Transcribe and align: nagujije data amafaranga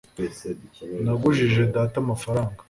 nagujije 1.05 1.61
data 1.75 1.95
amafaranga 2.03 2.55